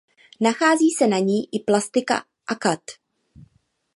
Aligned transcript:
Nachází 0.39 0.91
se 0.91 1.07
na 1.07 1.19
ní 1.19 1.49
i 1.55 1.59
plastika 1.59 2.25
akad. 2.47 2.79